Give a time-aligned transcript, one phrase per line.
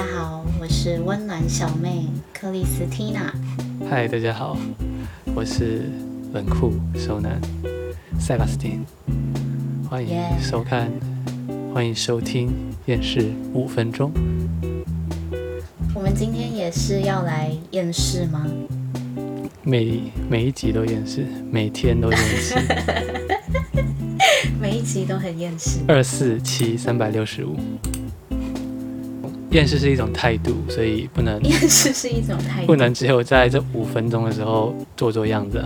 [0.00, 3.34] 家好，我是温暖小妹克里斯蒂娜。
[3.86, 4.56] 嗨，大家好，
[5.34, 5.90] 我是
[6.32, 7.38] 冷酷熟男
[8.18, 8.82] 塞巴斯汀。
[9.90, 10.90] 欢迎收看，
[11.74, 12.48] 欢迎收听
[12.86, 14.10] 《厌世五分钟》。
[15.94, 18.46] 我们今天也是要来厌世吗？
[19.62, 22.54] 每每一集都厌世，每天都厌世，
[24.58, 25.80] 每一集都很厌世。
[25.86, 27.54] 二四七三百六十五。
[29.50, 31.42] 厌世是一种态度，所以不能。
[31.42, 35.64] 厌世是一种态度，不能只有在这五分钟的时候做做样子。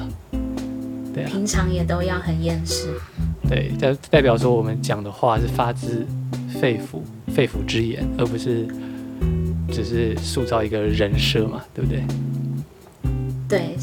[1.12, 1.30] 对啊。
[1.30, 2.94] 平常也都要很厌世。
[3.48, 6.06] 对，代代表说我们讲的话是发自
[6.60, 7.00] 肺腑、
[7.34, 8.66] 肺腑之言，而不是
[9.70, 12.02] 只是塑造一个人设嘛，对不对？
[13.46, 13.76] 对。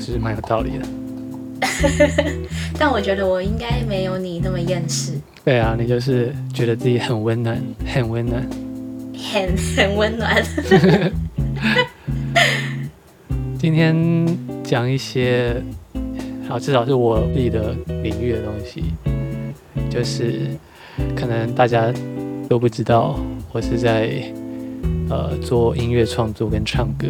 [0.00, 0.84] 是蛮有道理的。
[2.78, 5.12] 但我觉得我应该没有你那么厌世。
[5.44, 8.46] 对啊，你就是觉得自己很温暖，很温暖。
[9.32, 10.42] 很很温暖。
[13.58, 13.94] 今天
[14.62, 15.56] 讲一些，
[16.46, 18.84] 好，至少是我自己的领域的东西，
[19.88, 20.50] 就是
[21.16, 21.92] 可能大家
[22.48, 23.18] 都不知道，
[23.52, 24.22] 我是在
[25.08, 27.08] 呃做音乐创作跟唱歌。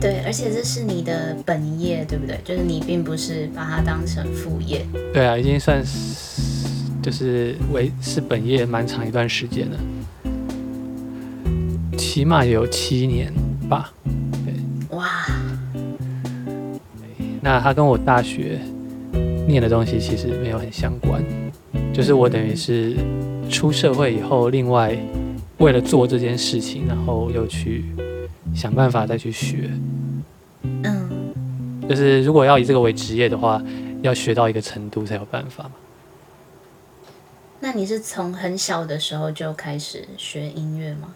[0.00, 2.40] 对，而且这是你的本业，对不对？
[2.42, 4.84] 就是你并不是把它当成副业。
[5.12, 6.66] 对啊，已经算是
[7.00, 9.78] 就是为是本业蛮长一段时间了。
[12.00, 13.30] 起码有七年
[13.68, 13.92] 吧，
[14.42, 15.06] 对，哇，
[17.42, 18.58] 那他跟我大学
[19.46, 21.22] 念的东西其实没有很相关，
[21.92, 22.96] 就是我等于是
[23.50, 24.96] 出社会以后，另外
[25.58, 27.84] 为了做这件事情，然后又去
[28.54, 29.70] 想办法再去学，
[30.62, 31.34] 嗯，
[31.86, 33.62] 就是如果要以这个为职业的话，
[34.00, 35.72] 要学到一个程度才有办法嘛。
[37.60, 41.14] 那你是从很小的时候就开始学音乐吗？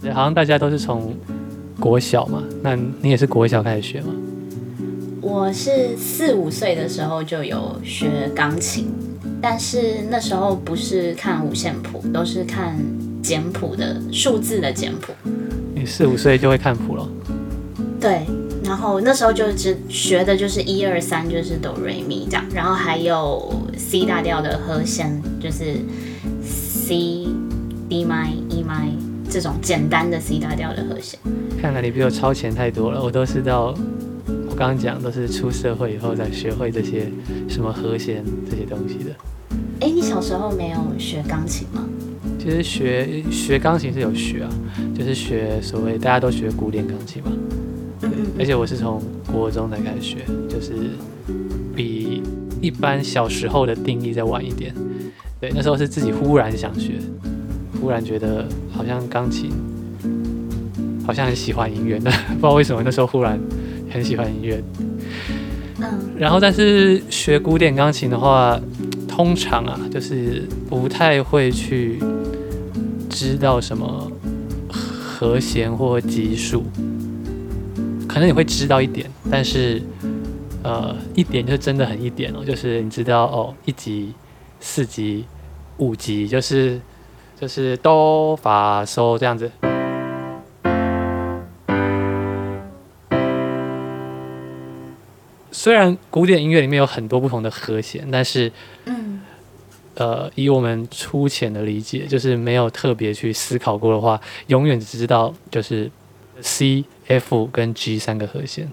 [0.00, 1.14] 对，好像大家都是从
[1.80, 4.08] 国小嘛，那你也是国小开始学吗？
[5.20, 8.92] 我是四五岁的时候就有学钢琴，
[9.40, 12.76] 但是那时候不是看五线谱，都是看
[13.22, 15.14] 简谱的数字的简谱。
[15.74, 17.08] 你四五岁就会看谱了？
[17.98, 18.26] 对，
[18.64, 25.76] 然后那时候就只学的就是一二三，就是哆瑞咪这样，然后还有 C 大调的和弦，就是
[26.42, 27.26] C
[27.88, 28.90] D m i、E 麦。
[29.34, 31.18] 这种简单的 C 大调的和弦，
[31.60, 33.02] 看来你比我超前太多了。
[33.02, 33.74] 我都是到
[34.48, 37.10] 我刚刚讲，都是出社会以后才学会这些
[37.48, 39.10] 什么和弦这些东西的。
[39.80, 41.84] 哎，你小时候没有学钢琴吗？
[42.38, 44.50] 其实学学钢琴是有学啊，
[44.96, 47.32] 就是学所谓大家都学古典钢琴嘛。
[48.02, 48.26] 嗯嗯。
[48.38, 49.02] 而且我是从
[49.32, 50.18] 国中才开始学，
[50.48, 50.74] 就是
[51.74, 52.22] 比
[52.60, 54.72] 一般小时候的定义再晚一点。
[55.40, 56.92] 对，那时候是自己忽然想学。
[57.80, 58.46] 忽然觉得
[58.76, 59.50] 好像钢琴，
[61.06, 63.38] 好像很喜欢音乐的， 不知道为什么那时候忽然
[63.90, 64.62] 很喜欢音乐。
[65.78, 65.86] 嗯。
[66.18, 68.60] 然后，但是学古典钢琴的话，
[69.08, 71.98] 通常啊，就是不太会去
[73.08, 74.10] 知道什么
[74.68, 76.64] 和弦或级数，
[78.08, 79.80] 可能你会知道一点，但是
[80.62, 84.12] 呃，一点就真的很一点哦，就是你知道哦，一级、
[84.60, 85.24] 四级、
[85.78, 86.80] 五级，就是。
[87.40, 89.50] 就是哆、发、嗦这样子。
[95.50, 98.52] 虽然古典音乐里面有很多不同的和弦，但是，
[98.84, 99.22] 嗯，
[99.94, 105.90] 呃，以我们粗浅的理解，就是没有特别去思考过的话，永远只知道就是
[106.40, 108.70] C、F 跟 G 三个和弦。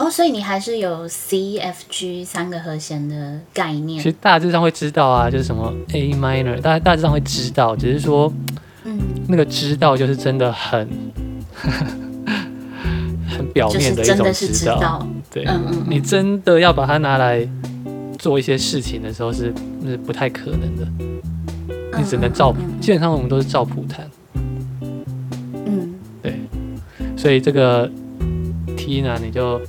[0.00, 4.02] 哦，所以你还是有 C、F、G 三个和弦的概念。
[4.02, 8.32] 其实大致上会知道啊，就是什么 A minor，大大致上会知道，只是说，
[8.84, 10.88] 嗯，那个知道就是真的很
[13.28, 15.06] 很表面的一种知道。
[15.30, 17.46] 对，嗯嗯，你真的要把它拿来
[18.18, 19.52] 做一些事情的时候，是
[19.84, 20.88] 是不太可能的。
[21.98, 24.10] 你只能照，基本上我们都是照谱弹。
[25.52, 26.40] 嗯，对，
[27.18, 27.86] 所以这个
[28.78, 29.60] T 呢，你就。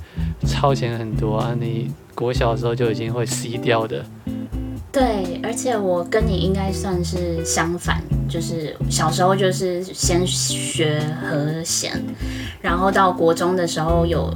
[0.62, 1.56] 超前很多啊！
[1.58, 4.04] 你国小的时候就已经会 C 调的。
[4.92, 12.00] 对，而且我跟你应该算是相反，就是小时候就是先学和弦，
[12.60, 14.32] 然后到国中的时候有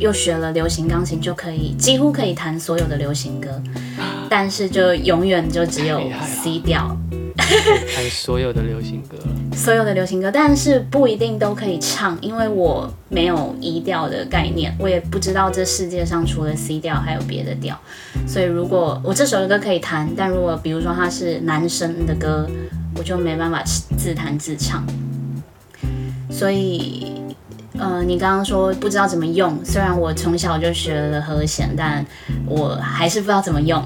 [0.00, 3.62] 又学了流行钢琴，就可以几乎可以弹所有的流行歌，
[4.28, 6.96] 但是就永远就只有 C 调。
[7.94, 9.16] 弹所有的流行歌，
[9.54, 17.78] 所有的流行歌，但是不一定都可以唱，因为我没有移调的概念，我也不知道这世界上除了 C 调还有别的调，
[18.26, 22.48] 所以如果我这首歌可以弹，但如果比如说它是男生的歌，
[22.96, 23.62] 我就没办法
[23.96, 24.84] 自弹自唱。
[26.30, 27.12] 所以，
[27.80, 32.04] 呃，你刚刚说不知道怎么用，虽然我从小就学了和弦，但
[32.46, 33.82] 我还是不知道怎么用，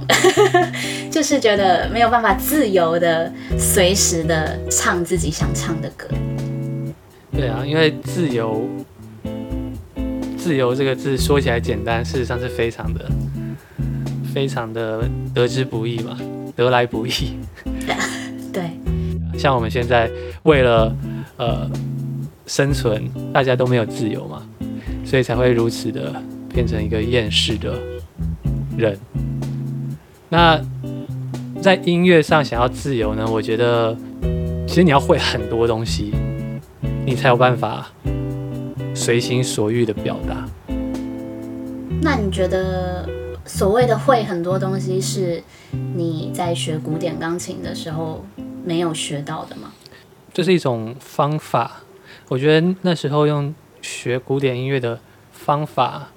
[1.12, 6.08] 就是觉得没有办法自由的、随时的唱自己想唱的歌。
[7.30, 8.68] 对啊，因为自由，
[10.36, 13.08] 自由这个字说起来简单，事实上是非常的、
[14.34, 16.18] 非常的得之不易嘛，
[16.56, 17.38] 得来不易。
[18.52, 18.70] 对，
[19.38, 20.10] 像我们现在
[20.42, 20.92] 为了
[21.36, 21.70] 呃。
[22.46, 24.46] 生存，大家都没有自由嘛，
[25.04, 27.80] 所以才会如此的变成一个厌世的
[28.76, 28.98] 人。
[30.28, 30.60] 那
[31.62, 33.26] 在音乐上想要自由呢？
[33.30, 33.96] 我觉得
[34.66, 36.12] 其实你要会很多东西，
[37.06, 37.90] 你才有办法
[38.94, 40.46] 随心所欲的表达。
[42.02, 43.08] 那你觉得
[43.46, 45.42] 所谓的会很多东西，是
[45.94, 48.24] 你在学古典钢琴的时候
[48.64, 49.72] 没有学到的吗？
[50.32, 51.80] 这是一种方法。
[52.28, 54.98] 我觉得那时候用学古典音乐的
[55.30, 56.08] 方法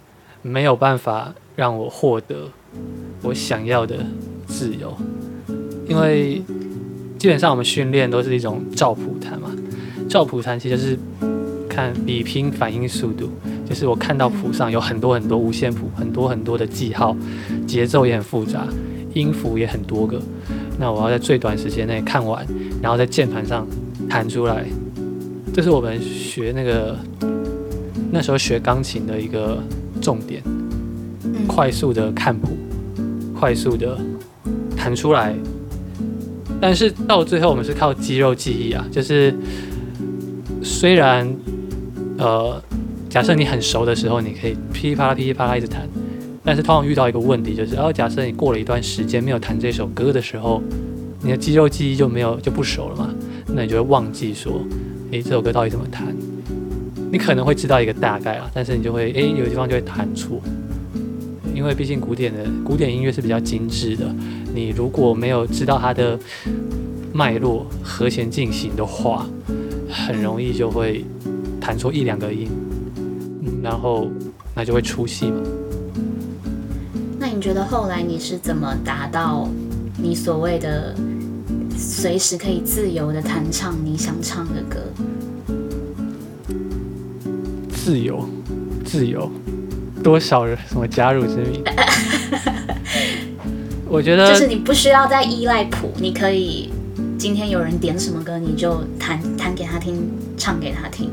[0.41, 2.49] 没有办法让我获得
[3.21, 3.97] 我想要的
[4.47, 4.95] 自由，
[5.87, 6.41] 因为
[7.19, 9.51] 基本上我们训练都是一种照谱弹嘛，
[10.09, 10.97] 照谱弹其实是
[11.67, 13.29] 看比拼反应速度，
[13.67, 17.15] 就是我看到谱上有很多很多五线谱，很多很多的记号，
[17.67, 18.65] 节奏也很复杂，
[19.13, 20.21] 音符也很多个，
[20.79, 22.47] 那我要在最短时间内看完，
[22.81, 23.67] 然后在键盘上
[24.09, 24.63] 弹出来。
[25.57, 26.95] 这是我们学那个
[28.11, 29.57] 那时候学钢琴的一个
[29.99, 30.39] 重点，
[31.47, 32.55] 快速的看谱，
[33.33, 33.97] 快速的
[34.75, 35.33] 弹出来。
[36.61, 38.85] 但是到最后，我们是靠肌肉记忆啊。
[38.91, 39.33] 就是
[40.61, 41.27] 虽然
[42.19, 42.61] 呃，
[43.09, 45.89] 假设你很熟的时候，你可以噼里啪啦噼里啪啦一直弹，
[46.43, 50.61] 但是通常遇到一个问题，就是哦，假设你过了一段时间没有弹这首歌的时候，
[51.23, 53.09] 你的肌肉记忆就没有就不熟了嘛，
[53.47, 54.61] 那你就会忘记说。
[55.11, 56.15] 诶，这首歌到底怎么弹？
[57.09, 60.41] 你可能会知道一个大概啊，但是你就会诶，有地方就会弹错，
[61.55, 64.13] 因为毕竟古典的古典音乐是比较精致的，
[64.53, 66.19] 你如果没有知道它的
[67.13, 69.25] 脉络、和弦进行的话，
[69.89, 71.05] 很容易就会
[71.61, 72.49] 弹错一两个音，
[73.63, 74.09] 然后
[74.53, 75.41] 那就会出戏嘛。
[77.17, 79.47] 那你觉得后来你是怎么达到
[79.97, 80.93] 你所谓的？
[81.99, 84.77] 随时可以自由的弹唱你想唱的歌。
[87.73, 88.23] 自由，
[88.85, 89.27] 自由，
[90.03, 91.63] 多少人什么加入之名？
[93.89, 96.69] 我觉得就是你不需要再依赖谱，你可以
[97.17, 100.07] 今天有人点什么歌，你就弹弹给他听，
[100.37, 101.09] 唱给他听。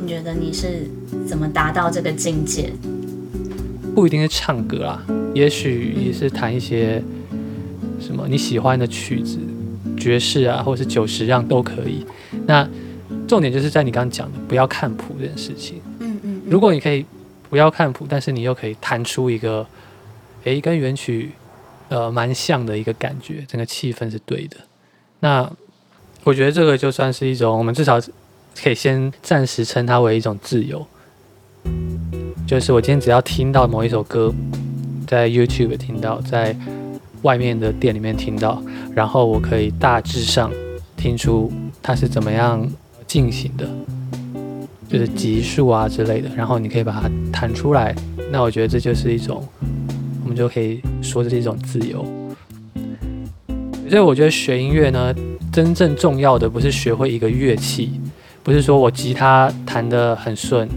[0.00, 0.88] 你觉得你是
[1.26, 2.72] 怎么达到这个境界？
[3.94, 5.04] 不一定是唱歌啊，
[5.34, 7.02] 也许也是弹一些
[8.00, 9.36] 什么你喜欢的曲子。
[10.04, 12.04] 爵士啊，或者是九十让都可以。
[12.46, 12.68] 那
[13.26, 15.80] 重点就是在你刚刚讲的，不要看谱这件事情。
[16.00, 16.42] 嗯嗯。
[16.46, 17.06] 如果你可以
[17.48, 19.66] 不要看谱，但是你又可以弹出一个，
[20.44, 21.30] 诶，跟原曲
[21.88, 24.58] 呃蛮像的一个感觉，整个气氛是对的。
[25.20, 25.50] 那
[26.22, 27.98] 我觉得这个就算是一种，我们至少
[28.62, 30.86] 可以先暂时称它为一种自由。
[32.46, 34.30] 就是我今天只要听到某一首歌，
[35.06, 36.54] 在 YouTube 听到，在
[37.24, 38.62] 外面的店里面听到，
[38.94, 40.50] 然后我可以大致上
[40.96, 41.50] 听出
[41.82, 42.66] 它是怎么样
[43.06, 43.66] 进行的，
[44.88, 47.94] 就是级数啊之类的，然后你可以把它弹出来。
[48.30, 49.42] 那我觉得这就是一种，
[50.22, 52.04] 我们就可以说这是一种自由。
[53.88, 55.14] 所以我觉得学音乐呢，
[55.50, 58.00] 真正重要的不是学会一个乐器，
[58.42, 60.68] 不是说我吉他弹得很顺，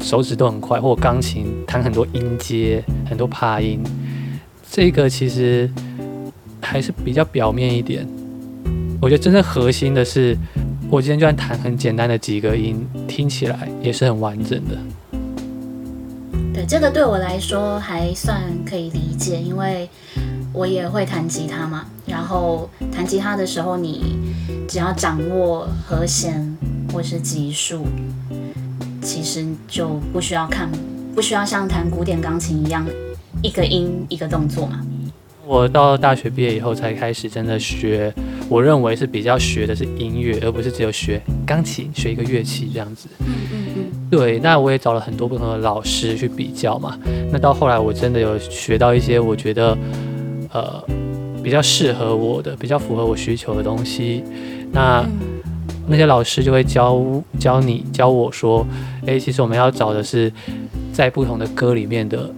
[0.00, 3.82] 手指都很快，或钢琴弹很多音阶、很多爬音。
[4.74, 5.70] 这个其实
[6.60, 8.04] 还是比较表面一点，
[9.00, 10.36] 我觉得真正核心的是，
[10.90, 14.76] 我今天就算弹很简单的几个音，听起来也是很完整的。
[16.52, 19.88] 对，这个对我来说还算可以理解，因为
[20.52, 21.86] 我也会弹吉他嘛。
[22.04, 24.16] 然后弹吉他的时候，你
[24.66, 26.44] 只要掌握和弦
[26.92, 27.86] 或是级数，
[29.00, 30.68] 其实就不需要看，
[31.14, 32.84] 不需要像弹古典钢琴一样。
[33.42, 34.80] 一个音一个动作嘛。
[35.46, 38.10] 我到大学毕业以后才开始真的学，
[38.48, 43.08] 我认为是比较学的是音乐，而不是只有学钢琴，学一个乐器这样子。
[43.18, 44.08] 嗯嗯嗯。
[44.10, 46.98] 对，那我也找了很多不同的老师去比较嘛。
[47.30, 49.76] 那到后来我真的有学到一些我觉得
[50.50, 50.82] 呃
[51.42, 54.24] 比较适合我的、比较符合我需求的东西。
[54.72, 55.04] 那
[55.86, 57.04] 那些老师就会教
[57.38, 58.66] 教你教我说，
[59.04, 60.32] 诶，其实我们要找的是
[60.90, 62.30] 在不同的歌里面的。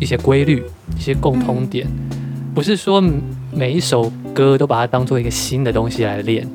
[0.00, 0.62] 一些规律，
[0.96, 1.86] 一些共通点，
[2.54, 3.02] 不是说
[3.52, 6.46] 每一首歌都把它当做一个新的东西来练，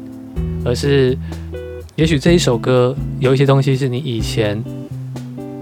[0.63, 1.17] 而是
[1.95, 4.61] 也许这一首歌有一些东西是你以前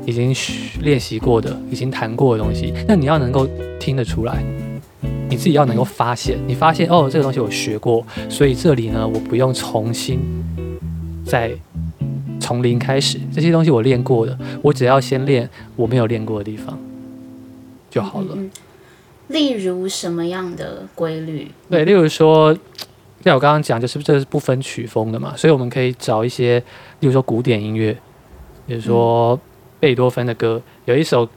[0.06, 0.34] 已经
[0.82, 3.48] 练习过的、已经弹过的东西，那你要能够
[3.80, 4.44] 听得出来，
[5.30, 10.20] 你自己要能够发现，你发现哦，这个东西我学过，所以这里呢，我不用重新
[11.26, 11.52] 再
[12.40, 16.79] 从零开始，这些东西我练过的，我只要先练我没有练过的地方。
[17.90, 18.38] 就好了。
[19.28, 21.52] 例如什么样的规律？
[21.70, 22.52] 对，例如说，
[23.24, 26.58] 像我刚刚讲，就是这是不分曲风的嘛，所以我们可以找一些，
[27.00, 27.96] 例如说古典音乐，
[28.66, 29.40] 比如说
[29.80, 31.30] 贝多芬的歌，有一首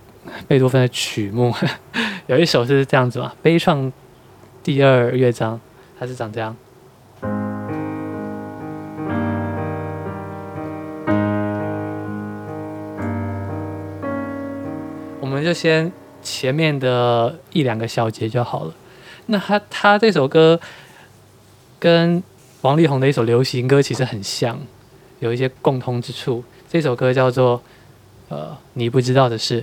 [0.48, 1.52] 贝多芬的曲目，
[2.28, 3.92] 有一首是这样子嘛，悲怆
[4.62, 5.60] 第二乐章，
[5.98, 6.56] 它是长这样。
[15.20, 15.92] 我们就先。
[16.22, 18.74] 前面的一两个小节就好了。
[19.26, 20.60] 那他他这首歌
[21.78, 22.22] 跟
[22.62, 24.58] 王力宏的一首流行歌其实很像，
[25.20, 26.42] 有一些共通之处。
[26.68, 27.58] 这首歌叫做
[28.28, 29.62] 《呃你不知道的事》。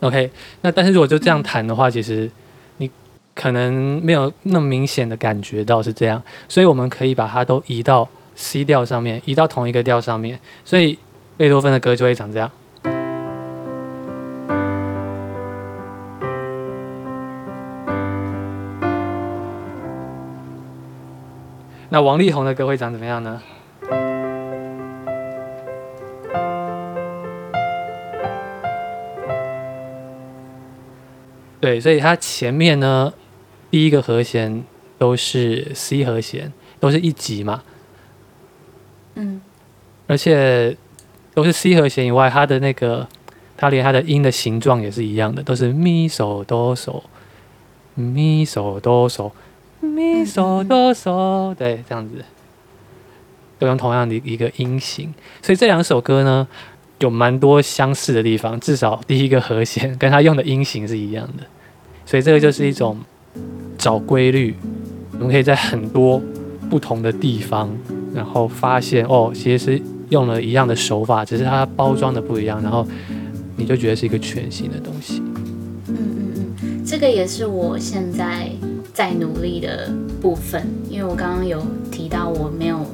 [0.00, 2.30] OK，那但是如果就这样弹的话，其实
[2.76, 2.90] 你
[3.34, 8.08] 可能没有那么明显的感觉到是这样，所以我们可以把它都移到。
[8.36, 10.98] C 调上面移到同一个调上面，所以
[11.36, 12.50] 贝多芬的歌就会长这样。
[21.88, 23.40] 那王力宏的歌会长怎么样呢？
[31.58, 33.12] 对，所以它前面呢，
[33.70, 34.62] 第一个和弦
[34.98, 37.62] 都是 C 和弦，都是一级嘛。
[40.08, 40.76] 而且
[41.34, 43.08] 都是 C 和弦以外，它的那个，
[43.56, 47.02] 它连它的音的形状也是一样的，都是咪嗦哆嗦，
[47.94, 49.32] 咪嗦哆嗦，
[49.80, 52.24] 咪嗦哆嗦，对，这样子，
[53.58, 55.12] 都用同样的一个音型。
[55.42, 56.46] 所以这两首歌呢，
[57.00, 61.44] 有蛮多相似的地方，至少第一个和弦跟它用的音型是一样的。
[62.04, 63.00] 所以这个就是一种
[63.76, 64.54] 找规律，
[65.14, 66.22] 我们可以在很多
[66.70, 67.76] 不同的地方。
[68.14, 72.86] 然后发现哦，其实是用了一样的手法，只是它包装的不一样，然后
[73.56, 75.22] 你就觉得是一个全新的东西。
[75.88, 78.50] 嗯嗯嗯，这个也是我现在
[78.92, 81.60] 在努力的部分，因为我刚刚有
[81.90, 82.84] 提到我没有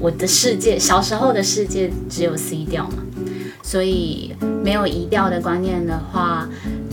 [0.00, 3.02] 我的世界，小时候的世界只有 C 调嘛，
[3.62, 6.48] 所以没有移调的观念的话，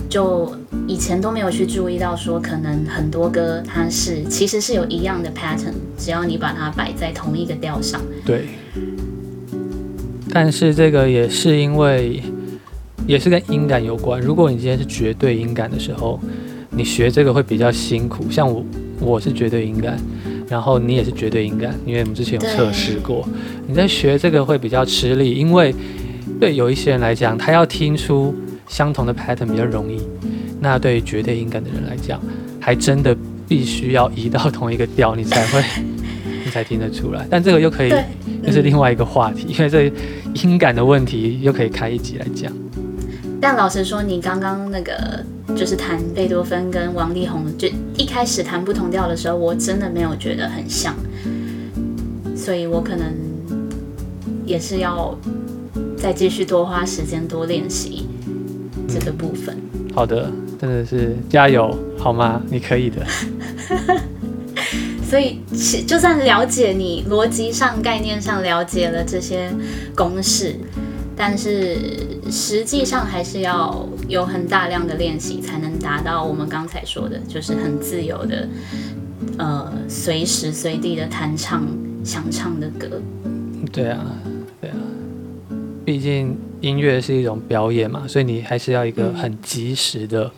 [0.10, 0.56] 就。
[0.88, 8.02] 以前都没有去注意到，说可能很多歌它是其实是有一样的 pattern，只要你把它摆在同一个调上。
[8.26, 8.48] 对。
[10.32, 12.22] 但是这个也是因为，
[13.08, 14.22] 也是跟音感有关。
[14.22, 16.20] 如果你今天是绝对音感的时候，
[16.70, 18.30] 你学这个会比较辛苦。
[18.30, 18.64] 像我，
[19.00, 19.98] 我是绝对音感，
[20.48, 23.28] 然后你也是绝对音感，因为我们之前有测试过。
[23.68, 25.74] 你在学这个会比较吃力，因为
[26.40, 28.34] 对有一些人来讲，他要听出
[28.68, 30.00] 相同的 pattern 比较容易。
[30.62, 32.20] 那对于绝对音感的人来讲，
[32.60, 33.16] 还真的
[33.48, 35.64] 必须要移到同一个调，你才会，
[36.50, 37.28] 你才听得出来。
[37.30, 37.94] 但这个又可以，
[38.42, 39.92] 又是另外一个话题，因为这
[40.34, 42.52] 音感的问题又可以开一集来讲。
[43.40, 45.24] 但老实说，你刚刚那个
[45.56, 50.96] 就是弹贝多芬跟王力宏，就一开始弹不同调的时候，我真的没有觉得很像，
[52.36, 53.14] 所以我可能
[54.44, 55.16] 也是要
[55.96, 58.08] 再继续多花时间多练习
[58.88, 59.56] 这个部分。
[59.94, 60.32] 好的。
[60.60, 62.42] 真的是加油，好吗？
[62.52, 63.02] 你可以的。
[65.10, 65.42] 所以，
[65.88, 69.52] 就算了解你逻辑上、概念上了解了这些
[69.96, 70.56] 公式，
[71.18, 71.78] 但是
[72.30, 78.48] 实际上还是要有很大量的练习，才能达到我们刚才说的，就是很自由的，
[79.40, 81.68] 呃，随时随地的弹唱
[82.04, 83.02] 想唱的歌。
[83.72, 84.06] 对啊，
[84.62, 84.78] 对啊，
[85.84, 90.32] 毕竟音乐是一种表演嘛，所以你还是要一个很及时的。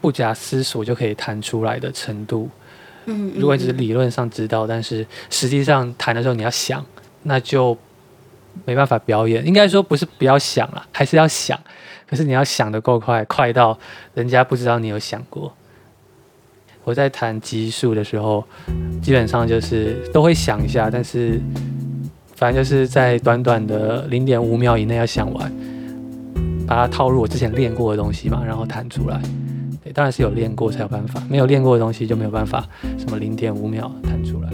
[0.00, 2.50] 不假思索就可以弹出来的程度，
[3.06, 6.84] 嗯，如果只是理论上知道，但是实际上弹的时候你要想，
[7.24, 7.76] 那就
[8.64, 9.46] 没办法表演。
[9.46, 11.58] 应该说不是不要想了，还是要想，
[12.08, 13.78] 可是你要想的够快，快到
[14.14, 15.52] 人家不知道你有想过。
[16.84, 18.44] 我在弹级数的时候，
[19.02, 21.40] 基本上就是都会想一下，但是
[22.36, 25.50] 反正就是在短短的零点五秒以内要想完，
[26.66, 29.18] 把它套入我之前练过的东西嘛，然后弹出来。
[29.94, 32.66] 当然是有练过才有办法，没有练过的东西就没有办法，
[32.98, 34.50] 什么零点五秒弹出来。